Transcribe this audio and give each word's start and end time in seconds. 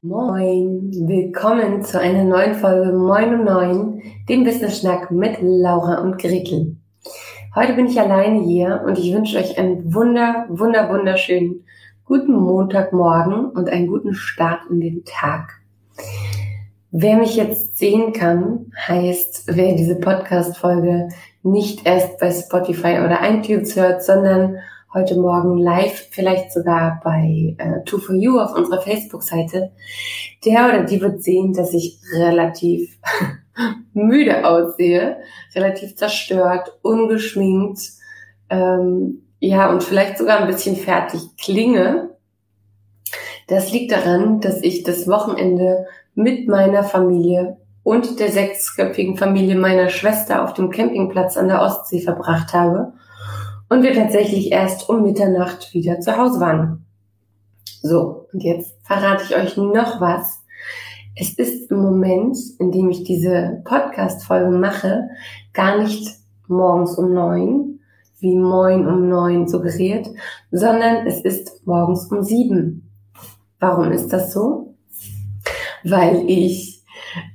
Moin, 0.00 0.92
willkommen 1.08 1.82
zu 1.82 1.98
einer 1.98 2.22
neuen 2.22 2.54
Folge 2.54 2.92
Moin 2.92 3.34
um 3.34 3.44
9, 3.44 4.02
dem 4.28 4.44
Business 4.44 4.78
Schnack 4.78 5.10
mit 5.10 5.38
Laura 5.40 6.02
und 6.02 6.18
Gretel. 6.18 6.76
Heute 7.56 7.72
bin 7.72 7.88
ich 7.88 7.98
alleine 7.98 8.40
hier 8.44 8.84
und 8.86 8.96
ich 8.96 9.12
wünsche 9.12 9.38
euch 9.38 9.58
einen 9.58 9.92
wunder, 9.92 10.46
wunder, 10.50 10.88
wunderschönen 10.88 11.64
guten 12.04 12.32
Montagmorgen 12.32 13.46
und 13.46 13.68
einen 13.68 13.88
guten 13.88 14.14
Start 14.14 14.60
in 14.70 14.80
den 14.80 15.04
Tag. 15.04 15.60
Wer 16.92 17.16
mich 17.16 17.34
jetzt 17.34 17.76
sehen 17.76 18.12
kann, 18.12 18.70
heißt, 18.86 19.48
wer 19.48 19.74
diese 19.74 19.96
Podcast-Folge 19.96 21.08
nicht 21.42 21.84
erst 21.84 22.20
bei 22.20 22.30
Spotify 22.30 23.00
oder 23.04 23.18
iTunes 23.28 23.74
hört, 23.74 24.04
sondern 24.04 24.58
heute 24.92 25.16
Morgen 25.16 25.58
live, 25.58 26.08
vielleicht 26.10 26.50
sogar 26.50 27.00
bei 27.04 27.54
äh, 27.58 27.84
2 27.84 28.42
auf 28.42 28.54
unserer 28.54 28.80
Facebook-Seite, 28.80 29.72
der 30.44 30.66
oder 30.66 30.84
die 30.84 31.00
wird 31.00 31.22
sehen, 31.22 31.52
dass 31.52 31.74
ich 31.74 31.98
relativ 32.14 32.98
müde 33.92 34.46
aussehe, 34.46 35.18
relativ 35.54 35.96
zerstört, 35.96 36.78
ungeschminkt, 36.82 37.80
ähm, 38.48 39.26
ja, 39.40 39.70
und 39.70 39.84
vielleicht 39.84 40.18
sogar 40.18 40.40
ein 40.40 40.46
bisschen 40.46 40.76
fertig 40.76 41.20
klinge. 41.40 42.16
Das 43.46 43.70
liegt 43.70 43.92
daran, 43.92 44.40
dass 44.40 44.62
ich 44.62 44.82
das 44.84 45.06
Wochenende 45.06 45.86
mit 46.14 46.48
meiner 46.48 46.82
Familie 46.82 47.58
und 47.82 48.18
der 48.18 48.30
sechsköpfigen 48.30 49.16
Familie 49.16 49.54
meiner 49.54 49.90
Schwester 49.90 50.42
auf 50.42 50.54
dem 50.54 50.70
Campingplatz 50.70 51.36
an 51.36 51.48
der 51.48 51.62
Ostsee 51.62 52.00
verbracht 52.00 52.52
habe 52.52 52.94
und 53.68 53.82
wir 53.82 53.94
tatsächlich 53.94 54.52
erst 54.52 54.88
um 54.88 55.02
Mitternacht 55.02 55.74
wieder 55.74 56.00
zu 56.00 56.16
Hause 56.16 56.40
waren. 56.40 56.86
So, 57.82 58.26
und 58.32 58.42
jetzt 58.42 58.74
verrate 58.82 59.24
ich 59.24 59.36
euch 59.36 59.56
noch 59.56 60.00
was. 60.00 60.42
Es 61.14 61.34
ist 61.34 61.70
im 61.70 61.82
Moment, 61.82 62.36
in 62.58 62.70
dem 62.70 62.90
ich 62.90 63.04
diese 63.04 63.62
Podcast-Folge 63.64 64.56
mache, 64.56 65.08
gar 65.52 65.78
nicht 65.78 66.08
morgens 66.46 66.96
um 66.96 67.12
neun, 67.12 67.80
wie 68.20 68.36
Moin 68.36 68.86
um 68.86 69.08
neun 69.08 69.48
suggeriert, 69.48 70.08
sondern 70.50 71.06
es 71.06 71.20
ist 71.20 71.66
morgens 71.66 72.10
um 72.10 72.22
sieben. 72.22 72.90
Warum 73.60 73.92
ist 73.92 74.12
das 74.12 74.32
so? 74.32 74.74
Weil 75.84 76.24
ich 76.28 76.84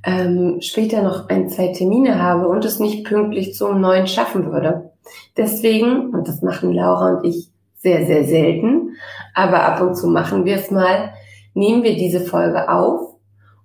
ähm, 0.04 0.58
später 0.60 1.02
noch 1.02 1.28
ein, 1.28 1.48
zwei 1.48 1.68
Termine 1.68 2.22
habe 2.22 2.48
und 2.48 2.64
es 2.64 2.80
nicht 2.80 3.04
pünktlich 3.04 3.54
zum 3.54 3.80
neun 3.80 4.06
schaffen 4.06 4.50
würde. 4.50 4.93
Deswegen, 5.36 6.14
und 6.14 6.28
das 6.28 6.42
machen 6.42 6.72
Laura 6.72 7.16
und 7.16 7.24
ich 7.24 7.50
sehr, 7.76 8.06
sehr 8.06 8.24
selten, 8.24 8.96
aber 9.34 9.62
ab 9.62 9.80
und 9.80 9.94
zu 9.94 10.08
machen 10.08 10.44
wir 10.44 10.56
es 10.56 10.70
mal, 10.70 11.12
nehmen 11.52 11.82
wir 11.82 11.96
diese 11.96 12.20
Folge 12.20 12.68
auf 12.68 13.16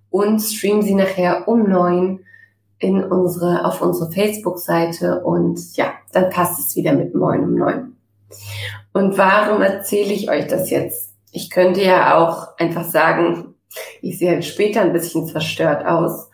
und 0.09 0.39
streamen 0.41 0.81
sie 0.81 0.95
nachher 0.95 1.47
um 1.47 1.69
neun 1.69 2.19
in 2.79 3.03
unsere, 3.03 3.65
auf 3.65 3.81
unsere 3.81 4.11
Facebook-Seite 4.11 5.21
und 5.23 5.59
ja, 5.75 5.93
dann 6.11 6.29
passt 6.29 6.59
es 6.59 6.75
wieder 6.75 6.93
mit 6.93 7.13
Moin 7.13 7.43
um 7.43 7.55
neun. 7.55 7.95
Und 8.93 9.17
warum 9.17 9.61
erzähle 9.61 10.13
ich 10.13 10.29
euch 10.29 10.47
das 10.47 10.69
jetzt? 10.69 11.13
Ich 11.31 11.49
könnte 11.49 11.83
ja 11.83 12.17
auch 12.17 12.57
einfach 12.57 12.85
sagen, 12.85 13.55
ich 14.01 14.17
sehe 14.17 14.31
halt 14.31 14.45
später 14.45 14.81
ein 14.81 14.93
bisschen 14.93 15.27
zerstört 15.27 15.85
aus 15.85 16.29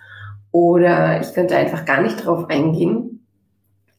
oder 0.51 1.19
ich 1.21 1.33
könnte 1.33 1.57
einfach 1.57 1.83
gar 1.85 2.01
nicht 2.01 2.25
drauf 2.25 2.45
eingehen. 2.49 3.14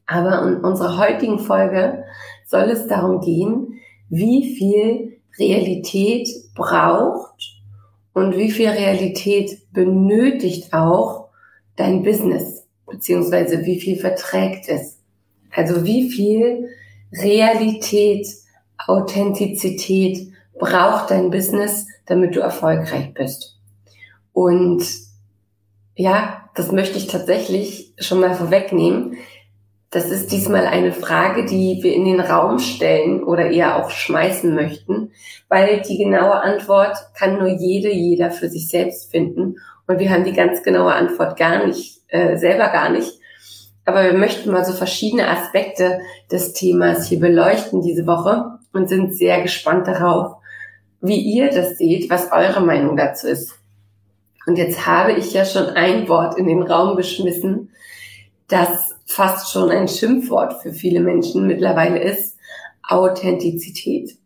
Aber 0.06 0.42
in 0.46 0.56
unserer 0.58 0.98
heutigen 0.98 1.38
Folge 1.38 2.04
soll 2.46 2.70
es 2.70 2.86
darum 2.86 3.20
gehen, 3.20 3.80
wie 4.08 4.54
viel 4.54 5.20
Realität 5.38 6.28
braucht 6.54 7.60
und 8.14 8.36
wie 8.36 8.50
viel 8.50 8.68
Realität 8.68 9.72
benötigt 9.72 10.72
auch 10.72 11.28
dein 11.76 12.02
Business, 12.02 12.66
beziehungsweise 12.86 13.66
wie 13.66 13.80
viel 13.80 13.98
verträgt 13.98 14.68
es. 14.68 14.98
Also 15.54 15.84
wie 15.84 16.10
viel 16.10 16.68
Realität, 17.12 18.26
Authentizität 18.86 20.32
braucht 20.58 21.10
dein 21.10 21.30
Business, 21.30 21.86
damit 22.06 22.36
du 22.36 22.40
erfolgreich 22.40 23.12
bist. 23.14 23.58
Und 24.32 24.84
ja, 25.94 26.48
das 26.54 26.72
möchte 26.72 26.98
ich 26.98 27.06
tatsächlich 27.06 27.94
schon 27.98 28.20
mal 28.20 28.34
vorwegnehmen. 28.34 29.16
Das 29.96 30.10
ist 30.10 30.30
diesmal 30.30 30.66
eine 30.66 30.92
Frage, 30.92 31.46
die 31.46 31.78
wir 31.80 31.94
in 31.94 32.04
den 32.04 32.20
Raum 32.20 32.58
stellen 32.58 33.24
oder 33.24 33.50
eher 33.50 33.76
auch 33.82 33.88
schmeißen 33.88 34.54
möchten, 34.54 35.12
weil 35.48 35.80
die 35.80 35.96
genaue 35.96 36.34
Antwort 36.34 36.98
kann 37.18 37.38
nur 37.38 37.48
jede, 37.48 37.90
jeder 37.90 38.30
für 38.30 38.50
sich 38.50 38.68
selbst 38.68 39.10
finden 39.10 39.56
und 39.86 39.98
wir 39.98 40.10
haben 40.10 40.24
die 40.24 40.34
ganz 40.34 40.62
genaue 40.62 40.92
Antwort 40.92 41.38
gar 41.38 41.66
nicht, 41.66 42.02
äh, 42.08 42.36
selber 42.36 42.68
gar 42.68 42.90
nicht. 42.90 43.10
Aber 43.86 44.04
wir 44.04 44.12
möchten 44.12 44.50
mal 44.50 44.66
so 44.66 44.74
verschiedene 44.74 45.30
Aspekte 45.30 46.00
des 46.30 46.52
Themas 46.52 47.08
hier 47.08 47.18
beleuchten 47.18 47.80
diese 47.80 48.06
Woche 48.06 48.58
und 48.74 48.90
sind 48.90 49.14
sehr 49.14 49.40
gespannt 49.40 49.86
darauf, 49.86 50.34
wie 51.00 51.20
ihr 51.20 51.48
das 51.48 51.78
seht, 51.78 52.10
was 52.10 52.32
eure 52.32 52.60
Meinung 52.60 52.98
dazu 52.98 53.28
ist. 53.28 53.54
Und 54.46 54.58
jetzt 54.58 54.86
habe 54.86 55.12
ich 55.12 55.32
ja 55.32 55.46
schon 55.46 55.70
ein 55.70 56.06
Wort 56.06 56.36
in 56.36 56.46
den 56.46 56.62
Raum 56.62 56.98
geschmissen, 56.98 57.70
das 58.48 58.95
fast 59.06 59.52
schon 59.52 59.70
ein 59.70 59.88
Schimpfwort 59.88 60.60
für 60.62 60.72
viele 60.72 61.00
Menschen 61.00 61.46
mittlerweile 61.46 62.02
ist, 62.02 62.36
Authentizität. 62.82 64.18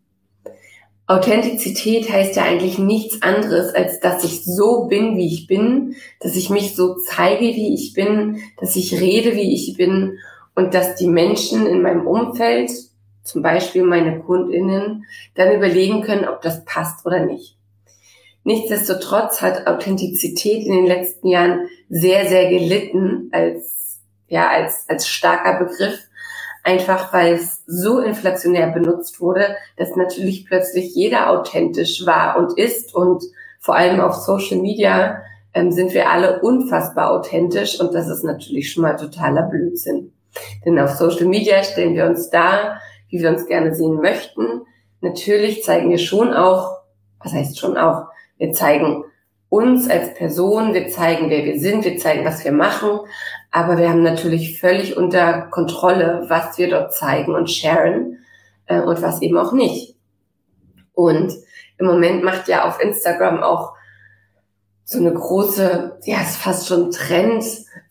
Authentizität 1.07 2.11
heißt 2.11 2.37
ja 2.37 2.45
eigentlich 2.45 2.79
nichts 2.79 3.21
anderes, 3.21 3.75
als 3.75 4.01
dass 4.01 4.23
ich 4.25 4.45
so 4.45 4.87
bin, 4.87 5.17
wie 5.17 5.27
ich 5.27 5.47
bin, 5.47 5.97
dass 6.21 6.37
ich 6.37 6.51
mich 6.51 6.77
so 6.77 6.95
zeige, 6.95 7.47
wie 7.47 7.75
ich 7.75 7.95
bin, 7.95 8.41
dass 8.59 8.77
ich 8.77 9.01
rede, 9.01 9.35
wie 9.35 9.53
ich 9.53 9.77
bin 9.77 10.19
und 10.55 10.73
dass 10.73 10.95
die 10.95 11.09
Menschen 11.09 11.67
in 11.67 11.83
meinem 11.83 12.07
Umfeld, 12.07 12.71
zum 13.25 13.43
Beispiel 13.43 13.83
meine 13.83 14.21
Kundinnen, 14.21 15.05
dann 15.35 15.53
überlegen 15.53 16.03
können, 16.03 16.29
ob 16.29 16.43
das 16.43 16.65
passt 16.65 17.05
oder 17.05 17.27
nicht. 17.27 17.57
Nichtsdestotrotz 18.45 19.43
hat 19.43 19.67
Authentizität 19.67 20.65
in 20.65 20.73
den 20.73 20.87
letzten 20.87 21.27
Jahren 21.27 21.69
sehr, 21.89 22.27
sehr 22.27 22.49
gelitten 22.49 23.31
als, 23.33 23.90
ja, 24.31 24.49
als, 24.49 24.87
als 24.89 25.07
starker 25.07 25.59
Begriff 25.59 26.01
einfach 26.63 27.13
weil 27.13 27.35
es 27.35 27.63
so 27.67 28.01
inflationär 28.01 28.69
benutzt 28.69 29.21
wurde, 29.21 29.57
dass 29.77 29.97
natürlich 29.97 30.47
plötzlich 30.47 30.95
jeder 30.95 31.31
authentisch 31.31 32.07
war 32.07 32.37
und 32.39 32.59
ist 32.59 32.95
und 32.95 33.25
vor 33.59 33.77
allem 33.77 34.01
auf 34.01 34.15
Social 34.15 34.59
Media 34.59 35.23
ähm, 35.53 35.73
sind 35.73 35.95
wir 35.95 36.11
alle 36.11 36.41
unfassbar 36.41 37.11
authentisch 37.11 37.81
und 37.81 37.95
das 37.95 38.09
ist 38.09 38.25
natürlich 38.25 38.73
schon 38.73 38.83
mal 38.83 38.97
totaler 38.97 39.43
Blödsinn. 39.43 40.13
Denn 40.65 40.79
auf 40.79 40.91
Social 40.91 41.27
Media 41.27 41.63
stellen 41.63 41.95
wir 41.95 42.07
uns 42.07 42.31
da, 42.31 42.81
wie 43.09 43.21
wir 43.21 43.31
uns 43.31 43.47
gerne 43.47 43.75
sehen 43.75 43.97
möchten. 43.97 44.63
Natürlich 45.01 45.65
zeigen 45.65 45.91
wir 45.91 45.99
schon 45.99 46.33
auch, 46.33 46.79
was 47.23 47.33
heißt 47.33 47.59
schon 47.59 47.77
auch, 47.77 48.07
wir 48.39 48.53
zeigen 48.53 49.05
uns 49.49 49.91
als 49.91 50.15
Person, 50.15 50.73
wir 50.73 50.89
zeigen, 50.89 51.29
wer 51.29 51.45
wir 51.45 51.59
sind, 51.59 51.85
wir 51.85 51.99
zeigen, 51.99 52.25
was 52.25 52.45
wir 52.45 52.53
machen, 52.53 53.01
aber 53.51 53.79
wir 53.79 53.89
haben 53.89 54.03
natürlich 54.03 54.61
völlig 54.61 54.97
unter 54.97 55.43
Kontrolle, 55.51 56.25
was 56.29 56.57
wir 56.59 56.71
dort 56.71 56.95
zeigen 56.95 57.35
und 57.35 57.51
sharen 57.51 58.19
äh, 58.67 58.81
und 58.81 59.03
was 59.03 59.23
eben 59.23 59.37
auch 59.39 59.53
nicht. 59.53 59.97
Und 60.93 61.33
im 61.79 61.87
Moment 61.87 62.23
macht 62.23 62.49
ja 62.49 62.69
auf 62.69 62.81
Instagram 62.81 63.43
auch 63.43 63.75
so 64.85 64.99
eine 64.99 65.13
große, 65.13 65.99
ja, 66.05 66.21
ist 66.21 66.37
fast 66.37 66.69
schon 66.69 66.91
Trend, 66.91 67.45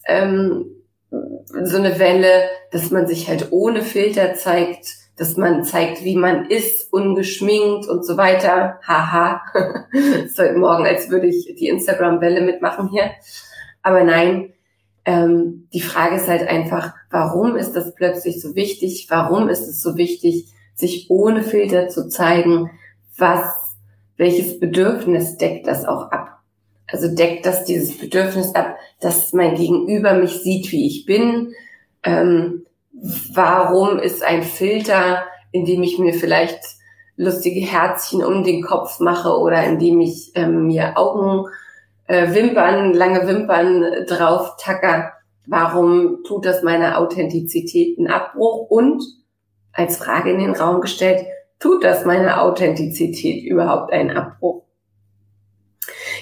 ähm, 0.06 0.66
so 1.10 1.78
eine 1.78 1.98
Welle, 1.98 2.50
dass 2.72 2.92
man 2.92 3.08
sich 3.08 3.28
halt 3.28 3.48
ohne 3.52 3.82
Filter 3.82 4.36
zeigt, 4.36 4.88
dass 5.18 5.36
man 5.36 5.64
zeigt, 5.64 6.04
wie 6.04 6.16
man 6.16 6.46
ist, 6.46 6.94
ungeschminkt 6.94 7.88
und 7.88 8.06
so 8.06 8.16
weiter. 8.16 8.80
Haha. 8.88 9.42
so 10.34 10.44
heute 10.44 10.58
Morgen, 10.58 10.86
als 10.86 11.10
würde 11.10 11.28
ich 11.28 11.56
die 11.58 11.68
Instagram-Welle 11.68 12.42
mitmachen 12.42 12.90
hier. 12.90 13.12
Aber 13.82 14.04
nein, 14.04 14.54
ähm, 15.06 15.68
die 15.74 15.82
Frage 15.82 16.16
ist 16.16 16.28
halt 16.28 16.48
einfach, 16.48 16.94
warum 17.10 17.56
ist 17.56 17.74
das 17.74 17.96
plötzlich 17.96 18.42
so 18.42 18.56
wichtig? 18.56 19.08
Warum 19.10 19.50
ist 19.50 19.68
es 19.68 19.82
so 19.82 19.98
wichtig, 19.98 20.48
sich 20.76 21.10
ohne 21.10 21.44
Filter 21.44 21.90
zu 21.90 22.08
zeigen? 22.08 22.72
Was, 23.18 23.52
welches 24.18 24.60
Bedürfnis 24.60 25.38
deckt 25.38 25.68
das 25.68 25.86
auch 25.86 26.12
ab? 26.12 26.40
Also 26.88 27.14
deckt 27.14 27.46
das 27.46 27.66
dieses 27.66 27.98
Bedürfnis 27.98 28.56
ab, 28.56 28.76
dass 29.00 29.34
mein 29.34 29.56
Gegenüber 29.56 30.14
mich 30.14 30.42
sieht, 30.42 30.72
wie 30.72 30.88
ich 30.88 31.06
bin? 31.06 31.54
Ähm, 32.04 32.66
warum 33.34 34.00
ist 34.00 34.24
ein 34.24 34.44
Filter, 34.44 35.24
in 35.52 35.66
dem 35.66 35.84
ich 35.84 36.00
mir 36.00 36.14
vielleicht 36.14 36.60
lustige 37.16 37.60
Herzchen 37.60 38.24
um 38.24 38.44
den 38.44 38.64
Kopf 38.64 39.00
mache 39.00 39.38
oder 39.38 39.64
in 39.66 39.78
dem 39.78 40.00
ich 40.00 40.32
ähm, 40.36 40.68
mir 40.68 40.98
Augen, 40.98 41.48
äh, 42.10 42.34
Wimpern, 42.34 42.94
lange 42.94 43.28
Wimpern 43.28 44.06
drauf 44.08 44.58
tacker? 44.60 45.14
Warum 45.46 46.24
tut 46.26 46.46
das 46.46 46.64
meiner 46.64 47.00
Authentizität 47.00 47.98
einen 47.98 48.08
Abbruch? 48.08 48.70
Und 48.70 49.04
als 49.72 49.98
Frage 49.98 50.32
in 50.32 50.40
den 50.40 50.56
Raum 50.56 50.82
gestellt, 50.82 51.26
tut 51.60 51.84
das 51.84 52.06
meiner 52.06 52.42
Authentizität 52.42 53.44
überhaupt 53.46 53.94
einen 53.94 54.10
Abbruch? 54.10 54.64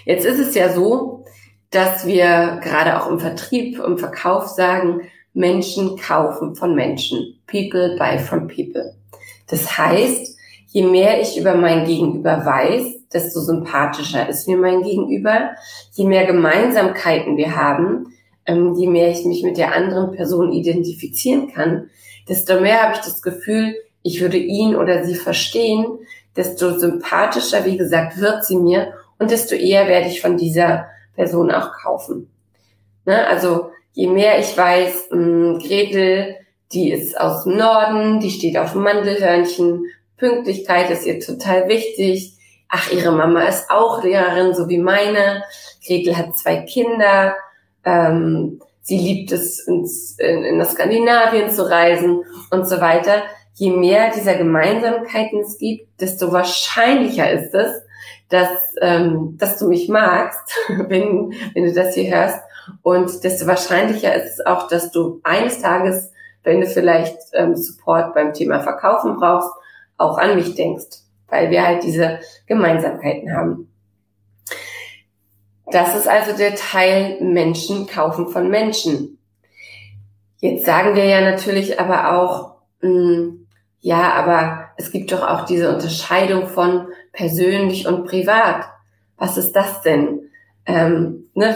Jetzt 0.05 0.25
ist 0.25 0.39
es 0.39 0.55
ja 0.55 0.73
so, 0.73 1.25
dass 1.69 2.05
wir 2.05 2.59
gerade 2.61 3.01
auch 3.01 3.09
im 3.09 3.19
Vertrieb, 3.19 3.79
im 3.79 3.97
Verkauf 3.97 4.47
sagen, 4.47 5.01
Menschen 5.33 5.97
kaufen 5.97 6.55
von 6.55 6.75
Menschen. 6.75 7.41
People 7.47 7.95
buy 7.97 8.19
from 8.19 8.47
people. 8.47 8.93
Das 9.47 9.77
heißt, 9.77 10.37
je 10.67 10.83
mehr 10.83 11.21
ich 11.21 11.37
über 11.37 11.55
mein 11.55 11.85
Gegenüber 11.85 12.45
weiß, 12.45 12.96
desto 13.13 13.39
sympathischer 13.39 14.27
ist 14.27 14.47
mir 14.47 14.57
mein 14.57 14.83
Gegenüber. 14.83 15.51
Je 15.93 16.05
mehr 16.05 16.25
Gemeinsamkeiten 16.25 17.37
wir 17.37 17.55
haben, 17.55 18.13
ähm, 18.45 18.75
je 18.75 18.87
mehr 18.87 19.09
ich 19.09 19.25
mich 19.25 19.43
mit 19.43 19.57
der 19.57 19.73
anderen 19.73 20.11
Person 20.11 20.51
identifizieren 20.51 21.53
kann, 21.53 21.89
desto 22.27 22.59
mehr 22.59 22.83
habe 22.83 22.93
ich 22.93 23.01
das 23.01 23.21
Gefühl, 23.21 23.75
ich 24.03 24.21
würde 24.21 24.37
ihn 24.37 24.75
oder 24.75 25.05
sie 25.05 25.15
verstehen, 25.15 25.85
desto 26.35 26.77
sympathischer, 26.77 27.65
wie 27.65 27.77
gesagt, 27.77 28.19
wird 28.19 28.45
sie 28.45 28.57
mir 28.57 28.93
und 29.19 29.31
desto 29.31 29.55
eher 29.55 29.87
werde 29.87 30.07
ich 30.07 30.21
von 30.21 30.37
dieser 30.37 30.87
Person 31.15 31.51
auch 31.51 31.71
kaufen. 31.73 32.29
Ne? 33.05 33.25
Also 33.27 33.71
je 33.93 34.07
mehr 34.07 34.39
ich 34.39 34.55
weiß, 34.55 35.09
mh, 35.11 35.17
hm, 35.17 35.59
Gretel, 35.59 36.35
die 36.71 36.91
ist 36.91 37.19
aus 37.19 37.45
dem 37.45 37.57
Norden, 37.57 38.19
die 38.19 38.29
steht 38.29 38.57
auf 38.57 38.75
Mandelhörnchen, 38.75 39.85
Pünktlichkeit 40.17 40.89
ist 40.89 41.05
ihr 41.05 41.19
total 41.19 41.67
wichtig. 41.69 42.36
Ach, 42.69 42.91
ihre 42.91 43.11
Mama 43.11 43.43
ist 43.43 43.69
auch 43.69 44.03
Lehrerin, 44.03 44.53
so 44.53 44.67
wie 44.67 44.77
meine. 44.77 45.43
Gretel 45.85 46.17
hat 46.17 46.37
zwei 46.37 46.57
Kinder. 46.57 47.35
Ähm, 47.85 48.61
sie 48.81 48.97
liebt 48.97 49.31
es, 49.31 49.59
ins, 49.67 50.17
in, 50.19 50.43
in 50.43 50.59
das 50.59 50.73
Skandinavien 50.73 51.49
zu 51.49 51.69
reisen 51.69 52.23
und 52.51 52.67
so 52.67 52.81
weiter. 52.81 53.23
Je 53.53 53.71
mehr 53.71 54.11
dieser 54.11 54.35
Gemeinsamkeiten 54.35 55.39
es 55.39 55.57
gibt, 55.57 55.99
desto 55.99 56.31
wahrscheinlicher 56.31 57.31
ist 57.31 57.53
es, 57.55 57.83
dass, 58.29 58.49
ähm, 58.81 59.35
dass 59.37 59.57
du 59.57 59.67
mich 59.67 59.87
magst, 59.87 60.55
wenn, 60.67 61.33
wenn 61.53 61.65
du 61.65 61.73
das 61.73 61.95
hier 61.95 62.13
hörst. 62.13 62.39
Und 62.81 63.23
desto 63.23 63.47
wahrscheinlicher 63.47 64.13
ist 64.13 64.39
es 64.39 64.45
auch, 64.45 64.67
dass 64.67 64.91
du 64.91 65.21
eines 65.23 65.61
Tages, 65.61 66.11
wenn 66.43 66.61
du 66.61 66.67
vielleicht 66.67 67.17
ähm, 67.33 67.55
Support 67.55 68.13
beim 68.13 68.33
Thema 68.33 68.59
Verkaufen 68.59 69.15
brauchst, 69.15 69.51
auch 69.97 70.17
an 70.17 70.35
mich 70.35 70.55
denkst, 70.55 71.06
weil 71.27 71.51
wir 71.51 71.65
halt 71.65 71.83
diese 71.83 72.19
Gemeinsamkeiten 72.45 73.33
haben. 73.33 73.71
Das 75.71 75.95
ist 75.95 76.07
also 76.07 76.35
der 76.35 76.55
Teil 76.55 77.21
Menschen 77.21 77.87
kaufen 77.87 78.29
von 78.29 78.49
Menschen. 78.49 79.17
Jetzt 80.39 80.65
sagen 80.65 80.95
wir 80.95 81.05
ja 81.05 81.21
natürlich 81.21 81.79
aber 81.79 82.17
auch, 82.17 82.55
mh, 82.81 82.89
hm, 82.89 83.47
ja, 83.79 84.13
aber 84.13 84.69
es 84.77 84.91
gibt 84.91 85.11
doch 85.11 85.25
auch 85.25 85.45
diese 85.45 85.73
Unterscheidung 85.73 86.47
von 86.47 86.87
persönlich 87.11 87.87
und 87.87 88.05
privat. 88.05 88.65
Was 89.17 89.37
ist 89.37 89.53
das 89.53 89.81
denn? 89.81 90.29
Ähm, 90.65 91.29
ne, 91.33 91.55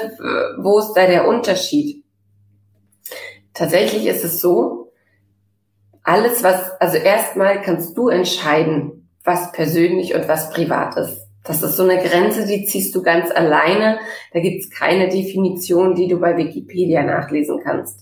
wo 0.59 0.79
ist 0.79 0.93
da 0.93 1.07
der 1.07 1.27
Unterschied? 1.27 2.03
Tatsächlich 3.53 4.05
ist 4.07 4.23
es 4.23 4.39
so, 4.39 4.91
alles 6.03 6.43
was, 6.43 6.71
also 6.79 6.97
erstmal 6.97 7.61
kannst 7.61 7.97
du 7.97 8.09
entscheiden, 8.09 9.00
was 9.23 9.51
persönlich 9.51 10.15
und 10.15 10.27
was 10.27 10.49
privat 10.51 10.97
ist. 10.97 11.27
Das 11.43 11.63
ist 11.63 11.75
so 11.75 11.83
eine 11.83 12.01
Grenze, 12.01 12.45
die 12.45 12.65
ziehst 12.65 12.93
du 12.93 13.01
ganz 13.01 13.31
alleine. 13.31 13.99
Da 14.31 14.39
gibt 14.39 14.63
es 14.63 14.69
keine 14.69 15.09
Definition, 15.09 15.95
die 15.95 16.07
du 16.07 16.19
bei 16.19 16.37
Wikipedia 16.37 17.03
nachlesen 17.03 17.59
kannst. 17.63 18.01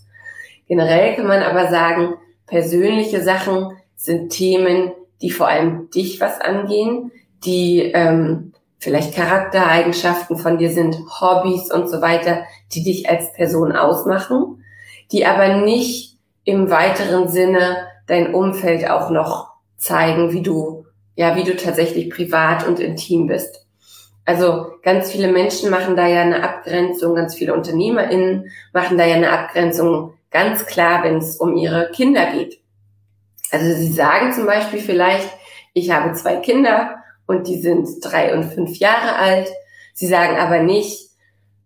Generell 0.67 1.15
kann 1.15 1.27
man 1.27 1.41
aber 1.41 1.69
sagen, 1.69 2.15
persönliche 2.45 3.21
Sachen 3.21 3.77
sind 3.95 4.29
Themen, 4.29 4.91
die 5.21 5.31
vor 5.31 5.47
allem 5.47 5.89
dich 5.89 6.19
was 6.19 6.39
angehen, 6.41 7.11
die 7.45 7.91
ähm, 7.93 8.53
vielleicht 8.77 9.15
Charaktereigenschaften 9.15 10.37
von 10.37 10.57
dir 10.57 10.71
sind, 10.71 10.97
Hobbys 11.19 11.71
und 11.71 11.89
so 11.89 12.01
weiter, 12.01 12.43
die 12.73 12.83
dich 12.83 13.09
als 13.09 13.33
Person 13.33 13.71
ausmachen, 13.71 14.63
die 15.11 15.25
aber 15.25 15.57
nicht 15.57 16.17
im 16.43 16.69
weiteren 16.69 17.27
Sinne 17.27 17.87
dein 18.07 18.33
Umfeld 18.33 18.89
auch 18.89 19.09
noch 19.09 19.51
zeigen, 19.77 20.31
wie 20.31 20.41
du, 20.41 20.85
ja, 21.19 21.35
wie 21.35 21.43
du 21.43 21.53
tatsächlich 21.53 22.09
privat 22.09 22.65
und 22.65 22.79
intim 22.79 23.27
bist. 23.27 23.65
Also 24.23 24.67
ganz 24.83 25.11
viele 25.11 25.29
Menschen 25.29 25.69
machen 25.69 25.97
da 25.97 26.07
ja 26.07 26.21
eine 26.21 26.41
Abgrenzung, 26.43 27.13
ganz 27.13 27.35
viele 27.35 27.53
UnternehmerInnen 27.53 28.49
machen 28.71 28.97
da 28.97 29.05
ja 29.05 29.15
eine 29.15 29.29
Abgrenzung 29.29 30.13
ganz 30.31 30.65
klar, 30.65 31.03
wenn 31.03 31.17
es 31.17 31.35
um 31.35 31.57
ihre 31.57 31.91
Kinder 31.91 32.27
geht. 32.27 32.61
Also 33.51 33.65
sie 33.65 33.91
sagen 33.91 34.31
zum 34.31 34.45
Beispiel 34.45 34.79
vielleicht, 34.79 35.27
ich 35.73 35.91
habe 35.91 36.13
zwei 36.13 36.37
Kinder 36.37 37.03
und 37.27 37.49
die 37.49 37.59
sind 37.59 37.89
drei 38.01 38.33
und 38.33 38.45
fünf 38.45 38.77
Jahre 38.77 39.17
alt. 39.17 39.49
Sie 39.93 40.07
sagen 40.07 40.37
aber 40.37 40.63
nicht, 40.63 41.09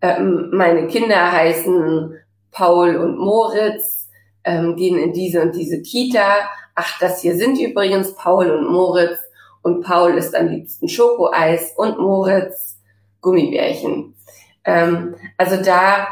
ähm, 0.02 0.50
meine 0.52 0.88
Kinder 0.88 1.32
heißen 1.32 2.18
Paul 2.50 2.96
und 2.96 3.20
Moritz, 3.20 4.10
ähm, 4.46 4.76
gehen 4.78 4.98
in 4.98 5.14
diese 5.14 5.44
und 5.44 5.54
diese 5.54 5.84
Kita. 5.84 6.50
Ach, 6.74 6.98
das 7.00 7.22
hier 7.22 7.36
sind 7.36 7.60
übrigens 7.60 8.16
Paul 8.16 8.50
und 8.50 8.72
Moritz 8.72 9.20
und 9.64 9.82
Paul 9.82 10.18
ist 10.18 10.36
am 10.36 10.48
liebsten 10.48 10.88
Schokoeis 10.88 11.74
und 11.76 11.98
Moritz 11.98 12.78
Gummibärchen. 13.22 14.14
Ähm, 14.66 15.16
also 15.38 15.62
da 15.64 16.08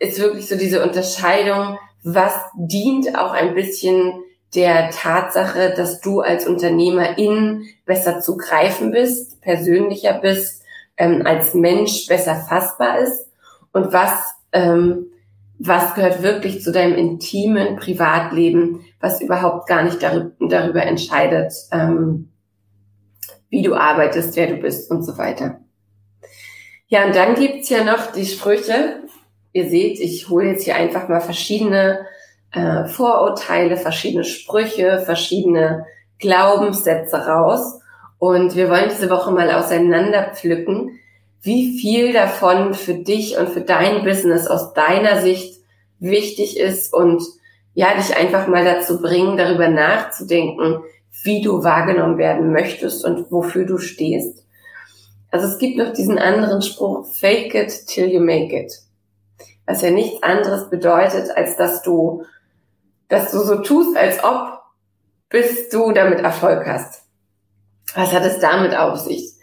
ist 0.00 0.18
wirklich 0.18 0.48
so 0.48 0.56
diese 0.56 0.82
Unterscheidung, 0.82 1.78
was 2.02 2.34
dient 2.54 3.16
auch 3.16 3.32
ein 3.32 3.54
bisschen 3.54 4.24
der 4.54 4.90
Tatsache, 4.90 5.72
dass 5.76 6.00
du 6.00 6.20
als 6.20 6.46
Unternehmerin 6.46 7.66
besser 7.86 8.20
zu 8.20 8.36
greifen 8.36 8.90
bist, 8.90 9.40
persönlicher 9.40 10.14
bist, 10.14 10.62
ähm, 10.96 11.22
als 11.24 11.54
Mensch 11.54 12.06
besser 12.06 12.34
fassbar 12.34 12.98
ist 12.98 13.28
und 13.72 13.92
was 13.92 14.34
ähm, 14.52 15.06
was 15.64 15.94
gehört 15.94 16.22
wirklich 16.22 16.62
zu 16.62 16.72
deinem 16.72 16.96
intimen 16.96 17.76
Privatleben, 17.76 18.84
was 19.00 19.20
überhaupt 19.20 19.68
gar 19.68 19.82
nicht 19.84 20.02
darüber, 20.02 20.82
entscheidet, 20.82 21.52
ähm, 21.70 22.32
wie 23.48 23.62
du 23.62 23.74
arbeitest, 23.74 24.34
wer 24.34 24.48
du 24.48 24.56
bist 24.56 24.90
und 24.90 25.04
so 25.04 25.18
weiter. 25.18 25.60
Ja, 26.88 27.06
und 27.06 27.14
dann 27.14 27.34
gibt's 27.36 27.68
ja 27.68 27.84
noch 27.84 28.12
die 28.12 28.26
Sprüche. 28.26 29.02
Ihr 29.52 29.68
seht, 29.68 30.00
ich 30.00 30.28
hole 30.28 30.48
jetzt 30.48 30.64
hier 30.64 30.76
einfach 30.76 31.08
mal 31.08 31.20
verschiedene 31.20 32.06
äh, 32.52 32.86
Vorurteile, 32.86 33.76
verschiedene 33.76 34.24
Sprüche, 34.24 35.00
verschiedene 35.04 35.86
Glaubenssätze 36.18 37.16
raus. 37.26 37.80
Und 38.18 38.56
wir 38.56 38.68
wollen 38.68 38.90
diese 38.90 39.10
Woche 39.10 39.30
mal 39.30 39.50
auseinanderpflücken, 39.52 40.98
wie 41.42 41.78
viel 41.78 42.12
davon 42.12 42.74
für 42.74 42.94
dich 42.94 43.36
und 43.36 43.50
für 43.50 43.60
dein 43.60 44.04
Business 44.04 44.46
aus 44.46 44.72
deiner 44.74 45.20
Sicht 45.20 45.60
wichtig 45.98 46.58
ist 46.58 46.94
und 46.94 47.22
ja, 47.74 47.94
dich 47.94 48.16
einfach 48.16 48.46
mal 48.46 48.64
dazu 48.64 49.00
bringen, 49.00 49.36
darüber 49.36 49.68
nachzudenken, 49.68 50.82
wie 51.22 51.42
du 51.42 51.64
wahrgenommen 51.64 52.18
werden 52.18 52.52
möchtest 52.52 53.04
und 53.04 53.30
wofür 53.30 53.64
du 53.64 53.78
stehst. 53.78 54.44
Also 55.30 55.46
es 55.46 55.58
gibt 55.58 55.78
noch 55.78 55.92
diesen 55.92 56.18
anderen 56.18 56.62
Spruch, 56.62 57.06
fake 57.06 57.54
it 57.54 57.86
till 57.86 58.06
you 58.08 58.20
make 58.20 58.54
it. 58.54 58.72
Was 59.66 59.82
ja 59.82 59.90
nichts 59.90 60.22
anderes 60.22 60.68
bedeutet, 60.68 61.30
als 61.34 61.56
dass 61.56 61.82
du 61.82 62.24
dass 63.12 63.30
du 63.30 63.40
so 63.40 63.56
tust, 63.56 63.94
als 63.94 64.24
ob, 64.24 64.62
bis 65.28 65.68
du 65.68 65.92
damit 65.92 66.20
Erfolg 66.20 66.66
hast. 66.66 67.02
Was 67.94 68.10
hat 68.10 68.24
es 68.24 68.38
damit 68.38 68.74
auf 68.74 68.98
sich? 69.00 69.34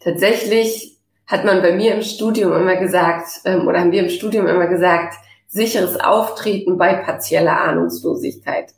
Tatsächlich 0.00 0.97
hat 1.28 1.44
man 1.44 1.62
bei 1.62 1.72
mir 1.72 1.94
im 1.94 2.02
Studium 2.02 2.52
immer 2.54 2.76
gesagt, 2.76 3.28
ähm, 3.44 3.68
oder 3.68 3.80
haben 3.80 3.92
wir 3.92 4.02
im 4.02 4.08
Studium 4.08 4.46
immer 4.48 4.66
gesagt, 4.66 5.14
sicheres 5.46 6.00
Auftreten 6.00 6.78
bei 6.78 6.94
partieller 6.94 7.60
Ahnungslosigkeit. 7.60 8.72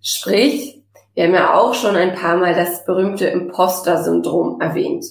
Sprich, 0.00 0.80
wir 1.14 1.24
haben 1.24 1.34
ja 1.34 1.54
auch 1.54 1.74
schon 1.74 1.96
ein 1.96 2.14
paar 2.14 2.36
Mal 2.36 2.54
das 2.54 2.84
berühmte 2.84 3.26
Imposter-Syndrom 3.26 4.60
erwähnt. 4.60 5.04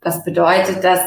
Das 0.00 0.24
bedeutet, 0.24 0.84
dass 0.84 1.00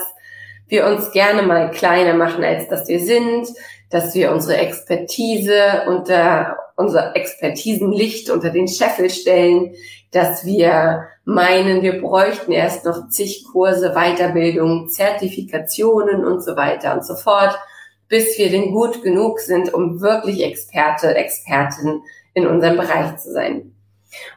wir 0.67 0.85
uns 0.85 1.11
gerne 1.11 1.43
mal 1.43 1.71
kleiner 1.71 2.13
machen, 2.13 2.43
als 2.43 2.67
dass 2.67 2.87
wir 2.87 2.99
sind, 2.99 3.47
dass 3.89 4.13
wir 4.13 4.31
unsere 4.31 4.57
Expertise 4.57 5.83
unter 5.87 6.57
unser 6.79 7.13
Expertisenlicht 7.13 8.29
unter 8.29 8.51
den 8.51 8.69
Scheffel 8.69 9.09
stellen, 9.09 9.75
dass 10.11 10.45
wir 10.45 11.09
meinen, 11.25 11.81
wir 11.81 11.99
bräuchten 11.99 12.53
erst 12.53 12.85
noch 12.85 13.09
zig 13.09 13.43
Kurse, 13.51 13.91
Weiterbildung, 13.91 14.87
Zertifikationen 14.87 16.23
und 16.23 16.41
so 16.41 16.55
weiter 16.55 16.93
und 16.93 17.05
so 17.05 17.15
fort, 17.15 17.59
bis 18.07 18.39
wir 18.39 18.49
denn 18.49 18.71
gut 18.71 19.03
genug 19.03 19.41
sind, 19.41 19.73
um 19.73 19.99
wirklich 19.99 20.41
Experte, 20.41 21.13
Expertin 21.13 22.01
in 22.33 22.47
unserem 22.47 22.77
Bereich 22.77 23.17
zu 23.17 23.33
sein. 23.33 23.73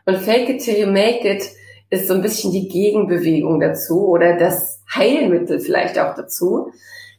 Und 0.04 0.18
Fake 0.18 0.48
it 0.48 0.64
till 0.64 0.76
you 0.76 0.88
make 0.88 1.26
it 1.26 1.48
ist 1.90 2.08
so 2.08 2.14
ein 2.14 2.22
bisschen 2.22 2.50
die 2.50 2.68
Gegenbewegung 2.68 3.60
dazu 3.60 4.08
oder 4.08 4.36
das 4.36 4.82
Heilmittel 4.92 5.60
vielleicht 5.60 5.96
auch 5.96 6.16
dazu, 6.16 6.72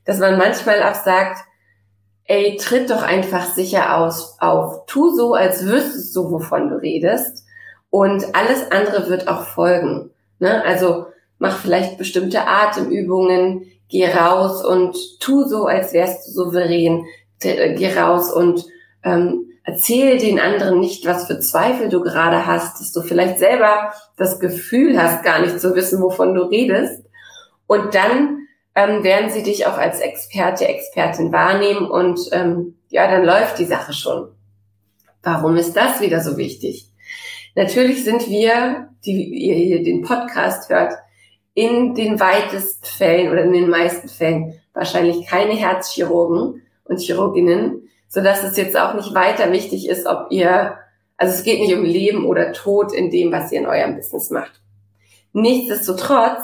dass 0.03 0.19
man 0.19 0.37
manchmal 0.37 0.83
auch 0.83 0.95
sagt, 0.95 1.39
ey, 2.25 2.57
tritt 2.57 2.89
doch 2.89 3.03
einfach 3.03 3.45
sicher 3.45 3.97
aus, 3.97 4.37
auf, 4.39 4.85
tu 4.85 5.15
so, 5.15 5.33
als 5.33 5.65
wüsstest 5.65 6.15
du, 6.15 6.31
wovon 6.31 6.69
du 6.69 6.75
redest 6.75 7.45
und 7.89 8.35
alles 8.35 8.71
andere 8.71 9.09
wird 9.09 9.27
auch 9.27 9.43
folgen. 9.43 10.11
Ne? 10.39 10.63
Also 10.65 11.07
mach 11.37 11.59
vielleicht 11.59 11.97
bestimmte 11.97 12.47
Atemübungen, 12.47 13.65
geh 13.89 14.07
raus 14.07 14.63
und 14.65 14.95
tu 15.19 15.43
so, 15.43 15.65
als 15.65 15.93
wärst 15.93 16.27
du 16.27 16.31
souverän, 16.31 17.05
geh 17.39 17.99
raus 17.99 18.31
und 18.31 18.65
ähm, 19.03 19.51
erzähl 19.63 20.17
den 20.17 20.39
anderen 20.39 20.79
nicht, 20.79 21.05
was 21.05 21.27
für 21.27 21.39
Zweifel 21.39 21.89
du 21.89 22.01
gerade 22.01 22.47
hast, 22.47 22.79
dass 22.79 22.91
du 22.91 23.01
vielleicht 23.01 23.39
selber 23.39 23.93
das 24.17 24.39
Gefühl 24.39 25.01
hast, 25.01 25.23
gar 25.23 25.41
nicht 25.41 25.59
zu 25.59 25.75
wissen, 25.75 26.01
wovon 26.01 26.33
du 26.33 26.43
redest. 26.43 27.03
Und 27.67 27.93
dann 27.95 28.42
ähm, 28.75 29.03
werden 29.03 29.29
sie 29.29 29.43
dich 29.43 29.67
auch 29.67 29.77
als 29.77 29.99
Experte, 29.99 30.67
Expertin 30.67 31.31
wahrnehmen 31.31 31.89
und 31.89 32.19
ähm, 32.31 32.75
ja, 32.89 33.09
dann 33.09 33.25
läuft 33.25 33.59
die 33.59 33.65
Sache 33.65 33.93
schon. 33.93 34.29
Warum 35.21 35.55
ist 35.57 35.75
das 35.75 36.01
wieder 36.01 36.21
so 36.21 36.37
wichtig? 36.37 36.87
Natürlich 37.55 38.03
sind 38.03 38.27
wir, 38.29 38.89
die 39.05 39.25
ihr 39.25 39.55
hier 39.55 39.83
den 39.83 40.01
Podcast 40.01 40.69
hört, 40.69 40.93
in 41.53 41.93
den 41.93 42.19
weitesten 42.19 42.85
Fällen 42.85 43.31
oder 43.31 43.43
in 43.43 43.53
den 43.53 43.69
meisten 43.69 44.09
Fällen 44.09 44.59
wahrscheinlich 44.73 45.27
keine 45.27 45.53
Herzchirurgen 45.53 46.63
und 46.85 46.99
Chirurginnen, 46.99 47.89
so 48.07 48.21
dass 48.21 48.43
es 48.43 48.57
jetzt 48.57 48.77
auch 48.77 48.95
nicht 48.95 49.13
weiter 49.13 49.51
wichtig 49.51 49.87
ist, 49.87 50.07
ob 50.07 50.31
ihr, 50.31 50.77
also 51.15 51.33
es 51.33 51.43
geht 51.43 51.59
nicht 51.59 51.75
um 51.75 51.83
Leben 51.83 52.25
oder 52.25 52.53
Tod 52.53 52.91
in 52.91 53.11
dem, 53.11 53.31
was 53.31 53.51
ihr 53.51 53.59
in 53.59 53.67
eurem 53.67 53.95
Business 53.95 54.31
macht. 54.31 54.61
Nichtsdestotrotz 55.31 56.41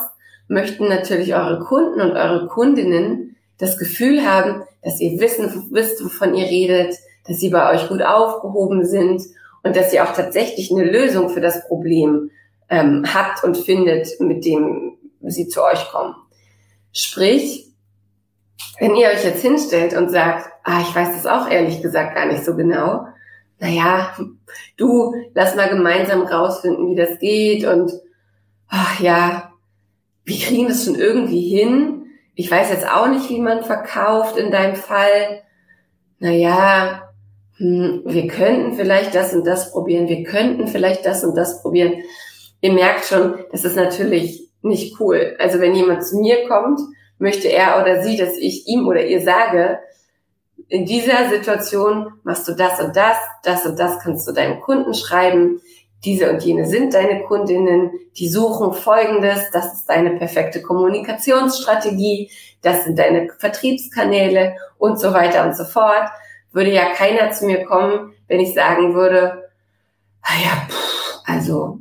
möchten 0.50 0.90
natürlich 0.90 1.34
eure 1.34 1.60
Kunden 1.60 2.02
und 2.02 2.12
eure 2.12 2.48
Kundinnen 2.48 3.38
das 3.58 3.78
Gefühl 3.78 4.26
haben, 4.26 4.64
dass 4.84 5.00
ihr 5.00 5.20
wissen, 5.20 5.68
wisst, 5.72 6.04
wovon 6.04 6.34
ihr 6.34 6.46
redet, 6.46 6.96
dass 7.26 7.40
sie 7.40 7.50
bei 7.50 7.74
euch 7.74 7.88
gut 7.88 8.02
aufgehoben 8.02 8.86
sind 8.86 9.22
und 9.64 9.76
dass 9.76 9.94
ihr 9.94 10.04
auch 10.04 10.14
tatsächlich 10.14 10.72
eine 10.72 10.90
Lösung 10.90 11.30
für 11.30 11.42
das 11.42 11.68
Problem 11.68 12.32
ähm, 12.70 13.06
habt 13.14 13.44
und 13.44 13.58
findet, 13.58 14.20
mit 14.20 14.44
dem 14.46 14.98
sie 15.22 15.48
zu 15.48 15.64
euch 15.64 15.90
kommen. 15.92 16.16
Sprich, 16.92 17.68
wenn 18.80 18.96
ihr 18.96 19.10
euch 19.10 19.24
jetzt 19.24 19.42
hinstellt 19.42 19.94
und 19.94 20.10
sagt, 20.10 20.50
ah, 20.64 20.82
ich 20.82 20.96
weiß 20.96 21.10
das 21.14 21.26
auch 21.28 21.50
ehrlich 21.50 21.82
gesagt 21.82 22.16
gar 22.16 22.26
nicht 22.26 22.44
so 22.44 22.56
genau, 22.56 23.06
naja, 23.60 24.16
du, 24.78 25.14
lass 25.34 25.56
mal 25.56 25.70
gemeinsam 25.70 26.22
rausfinden, 26.22 26.90
wie 26.90 26.96
das 26.96 27.20
geht 27.20 27.66
und 27.66 27.92
ach 28.70 29.00
ja, 29.02 29.49
wir 30.30 30.40
kriegen 30.40 30.68
das 30.68 30.86
schon 30.86 30.96
irgendwie 30.96 31.50
hin. 31.50 32.06
Ich 32.36 32.50
weiß 32.50 32.70
jetzt 32.70 32.88
auch 32.88 33.08
nicht, 33.08 33.30
wie 33.30 33.42
man 33.42 33.64
verkauft 33.64 34.38
in 34.38 34.52
deinem 34.52 34.76
Fall. 34.76 35.42
Naja, 36.20 37.10
hm, 37.58 38.04
wir 38.06 38.28
könnten 38.28 38.74
vielleicht 38.74 39.16
das 39.16 39.34
und 39.34 39.46
das 39.46 39.72
probieren, 39.72 40.08
wir 40.08 40.24
könnten 40.24 40.68
vielleicht 40.68 41.06
das 41.06 41.24
und 41.24 41.36
das 41.36 41.62
probieren. 41.62 42.04
Ihr 42.62 42.74
merkt 42.74 43.06
schon, 43.06 43.44
das 43.52 43.66
ist 43.66 43.76
natürlich 43.76 44.50
nicht 44.62 45.00
cool. 45.00 45.36
Also 45.40 45.60
wenn 45.60 45.76
jemand 45.76 46.06
zu 46.06 46.20
mir 46.20 46.48
kommt, 46.48 46.80
möchte 47.18 47.48
er 47.48 47.82
oder 47.82 48.04
sie, 48.04 48.16
dass 48.16 48.38
ich 48.38 48.68
ihm 48.68 48.88
oder 48.88 49.06
ihr 49.06 49.22
sage, 49.22 49.80
in 50.68 50.86
dieser 50.86 51.30
Situation 51.30 52.14
machst 52.24 52.48
du 52.48 52.54
das 52.54 52.80
und 52.80 52.96
das, 52.96 53.18
das 53.44 53.66
und 53.66 53.80
das 53.80 54.00
kannst 54.00 54.28
du 54.28 54.34
deinem 54.34 54.60
Kunden 54.62 54.94
schreiben, 54.94 55.62
diese 56.06 56.32
und 56.32 56.44
jene 56.44 56.66
sind 56.66 56.94
deine 56.94 57.24
Kundinnen, 57.24 57.92
die 58.16 58.30
suchen 58.30 58.74
Folgendes, 58.74 59.52
das 59.52 59.74
ist 59.74 59.86
deine 59.90 60.12
perfekte 60.12 60.62
Kommunikationsstrategie, 60.62 62.32
das 62.62 62.86
sind 62.86 62.98
deine 62.98 63.30
Vertriebskanäle 63.38 64.56
und 64.78 65.00
so 65.00 65.14
weiter 65.14 65.46
und 65.46 65.56
so 65.56 65.66
fort, 65.66 66.10
würde 66.52 66.72
ja 66.72 66.94
keiner 66.94 67.32
zu 67.32 67.46
mir 67.46 67.66
kommen, 67.66 68.14
wenn 68.28 68.40
ich 68.40 68.54
sagen 68.54 68.94
würde, 68.96 69.50
ah 70.22 70.34
ja, 70.42 70.68
pff, 70.70 71.20
also 71.26 71.80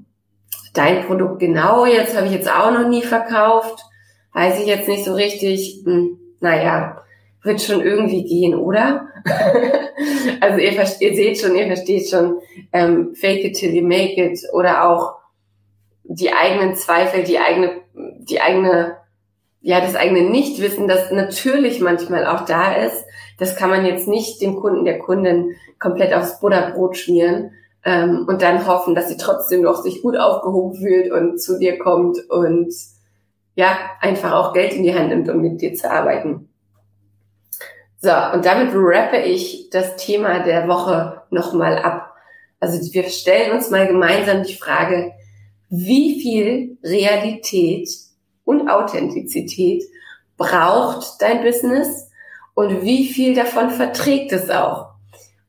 dein 0.74 1.06
Produkt 1.06 1.38
genau, 1.38 1.86
jetzt 1.86 2.16
habe 2.16 2.26
ich 2.26 2.32
jetzt 2.32 2.50
auch 2.50 2.72
noch 2.72 2.88
nie 2.88 3.02
verkauft, 3.02 3.84
weiß 4.32 4.60
ich 4.60 4.66
jetzt 4.66 4.88
nicht 4.88 5.04
so 5.04 5.14
richtig, 5.14 5.82
hm, 5.84 6.18
naja, 6.40 7.02
wird 7.42 7.62
schon 7.62 7.80
irgendwie 7.80 8.24
gehen, 8.24 8.54
oder? 8.54 9.08
also 10.40 10.58
ihr, 10.58 10.72
ihr 10.72 11.16
seht 11.16 11.38
schon, 11.38 11.54
ihr 11.54 11.66
versteht 11.66 12.08
schon, 12.08 12.38
ähm, 12.72 13.14
fake 13.14 13.44
it 13.44 13.56
till 13.56 13.74
you 13.74 13.86
make 13.86 14.20
it 14.22 14.40
oder 14.52 14.88
auch 14.88 15.16
die 16.04 16.32
eigenen 16.32 16.74
Zweifel, 16.74 17.24
die 17.24 17.38
eigene, 17.38 17.82
die 17.94 18.40
eigene, 18.40 18.96
ja, 19.60 19.80
das 19.80 19.94
eigene 19.94 20.28
Nichtwissen, 20.28 20.88
das 20.88 21.10
natürlich 21.10 21.80
manchmal 21.80 22.26
auch 22.26 22.44
da 22.44 22.74
ist. 22.74 23.04
Das 23.38 23.56
kann 23.56 23.70
man 23.70 23.86
jetzt 23.86 24.08
nicht 24.08 24.40
dem 24.40 24.56
Kunden, 24.56 24.84
der 24.84 24.98
Kundin 24.98 25.54
komplett 25.78 26.12
aufs 26.12 26.40
Butterbrot 26.40 26.96
schmieren 26.96 27.52
ähm, 27.84 28.26
und 28.28 28.42
dann 28.42 28.66
hoffen, 28.66 28.94
dass 28.94 29.08
sie 29.08 29.16
trotzdem 29.16 29.62
noch 29.62 29.82
sich 29.82 30.02
gut 30.02 30.16
aufgehoben 30.16 30.74
fühlt 30.74 31.12
und 31.12 31.40
zu 31.40 31.58
dir 31.58 31.78
kommt 31.78 32.18
und 32.30 32.72
ja, 33.54 33.76
einfach 34.00 34.32
auch 34.32 34.52
Geld 34.52 34.72
in 34.72 34.82
die 34.82 34.94
Hand 34.94 35.08
nimmt, 35.08 35.28
um 35.28 35.40
mit 35.40 35.60
dir 35.60 35.74
zu 35.74 35.90
arbeiten. 35.90 36.47
So, 38.00 38.10
und 38.32 38.44
damit 38.44 38.70
rappe 38.74 39.18
ich 39.18 39.70
das 39.70 39.96
Thema 39.96 40.40
der 40.40 40.68
Woche 40.68 41.22
nochmal 41.30 41.78
ab. 41.78 42.14
Also 42.60 42.92
wir 42.92 43.04
stellen 43.04 43.52
uns 43.52 43.70
mal 43.70 43.86
gemeinsam 43.86 44.44
die 44.44 44.54
Frage, 44.54 45.12
wie 45.68 46.20
viel 46.20 46.78
Realität 46.82 47.88
und 48.44 48.70
Authentizität 48.70 49.82
braucht 50.36 51.20
dein 51.20 51.42
Business 51.42 52.08
und 52.54 52.82
wie 52.82 53.08
viel 53.08 53.34
davon 53.34 53.70
verträgt 53.70 54.32
es 54.32 54.48
auch? 54.48 54.90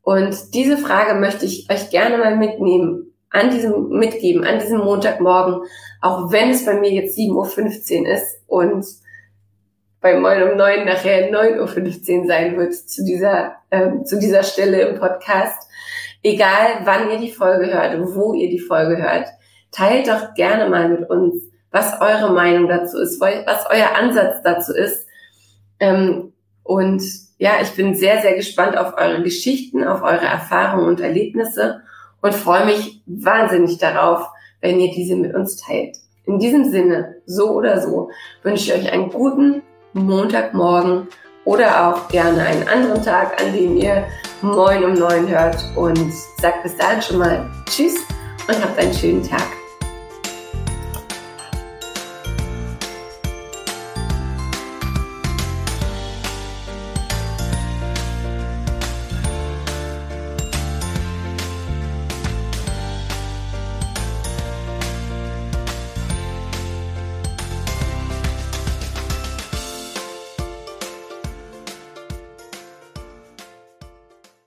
Und 0.01 0.53
diese 0.55 0.77
Frage 0.77 1.19
möchte 1.19 1.45
ich 1.45 1.69
euch 1.71 1.89
gerne 1.91 2.17
mal 2.17 2.35
mitnehmen, 2.35 3.13
an 3.29 3.51
diesem, 3.51 3.89
mitgeben, 3.89 4.43
an 4.43 4.59
diesem 4.59 4.79
Montagmorgen, 4.79 5.61
auch 6.01 6.31
wenn 6.31 6.49
es 6.49 6.65
bei 6.65 6.73
mir 6.79 6.91
jetzt 6.91 7.17
7.15 7.17 8.01
Uhr 8.01 8.07
ist 8.07 8.41
und 8.47 8.85
bei 10.01 10.17
Moin 10.17 10.43
um 10.43 10.57
neun 10.57 10.85
nachher 10.85 11.29
9.15 11.29 12.21
Uhr 12.21 12.27
sein 12.27 12.57
wird 12.57 12.73
zu 12.73 13.03
dieser, 13.03 13.55
ähm, 13.71 14.05
zu 14.05 14.19
dieser 14.19 14.43
Stelle 14.43 14.81
im 14.81 14.99
Podcast. 14.99 15.69
Egal, 16.23 16.81
wann 16.83 17.09
ihr 17.11 17.17
die 17.17 17.31
Folge 17.31 17.73
hört 17.73 17.97
wo 18.15 18.33
ihr 18.33 18.49
die 18.49 18.59
Folge 18.59 19.01
hört, 19.01 19.27
teilt 19.71 20.07
doch 20.07 20.33
gerne 20.33 20.69
mal 20.69 20.89
mit 20.89 21.09
uns, 21.09 21.43
was 21.71 21.99
eure 22.01 22.33
Meinung 22.33 22.67
dazu 22.67 22.97
ist, 22.99 23.19
was 23.19 23.65
euer 23.69 23.95
Ansatz 23.95 24.41
dazu 24.43 24.73
ist. 24.73 25.05
Ähm, 25.79 26.33
und 26.63 27.01
ja, 27.37 27.53
ich 27.61 27.71
bin 27.71 27.95
sehr, 27.95 28.21
sehr 28.21 28.35
gespannt 28.35 28.77
auf 28.77 28.97
eure 28.97 29.21
Geschichten, 29.23 29.83
auf 29.83 30.01
eure 30.01 30.25
Erfahrungen 30.25 30.87
und 30.87 30.99
Erlebnisse 30.99 31.81
und 32.21 32.33
freue 32.33 32.65
mich 32.65 33.01
wahnsinnig 33.05 33.77
darauf, 33.77 34.27
wenn 34.61 34.79
ihr 34.79 34.91
diese 34.91 35.15
mit 35.15 35.33
uns 35.33 35.55
teilt. 35.57 35.97
In 36.25 36.37
diesem 36.39 36.69
Sinne, 36.69 37.15
so 37.25 37.51
oder 37.51 37.81
so, 37.81 38.11
wünsche 38.43 38.71
ich 38.71 38.79
euch 38.79 38.91
einen 38.91 39.09
guten 39.09 39.63
Montagmorgen 39.93 41.07
oder 41.45 41.87
auch 41.87 42.07
gerne 42.09 42.43
einen 42.43 42.67
anderen 42.67 43.03
Tag, 43.03 43.41
an 43.41 43.53
dem 43.53 43.77
ihr 43.77 44.05
Moin 44.41 44.83
um 44.83 44.93
neun 44.93 45.27
hört 45.27 45.63
und 45.75 46.13
sagt 46.39 46.63
bis 46.63 46.77
dahin 46.77 47.01
schon 47.01 47.17
mal 47.17 47.49
Tschüss 47.65 47.95
und 48.47 48.63
habt 48.63 48.77
einen 48.77 48.93
schönen 48.93 49.23
Tag. 49.23 49.58